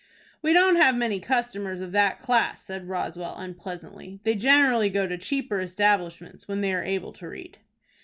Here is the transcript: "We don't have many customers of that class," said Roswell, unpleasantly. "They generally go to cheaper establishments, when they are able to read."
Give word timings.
"We 0.41 0.51
don't 0.51 0.77
have 0.77 0.95
many 0.95 1.19
customers 1.19 1.79
of 1.79 1.91
that 1.91 2.17
class," 2.17 2.63
said 2.65 2.89
Roswell, 2.89 3.35
unpleasantly. 3.37 4.19
"They 4.23 4.33
generally 4.33 4.89
go 4.89 5.05
to 5.05 5.15
cheaper 5.15 5.59
establishments, 5.59 6.47
when 6.47 6.61
they 6.61 6.73
are 6.73 6.81
able 6.83 7.13
to 7.13 7.27
read." 7.29 7.59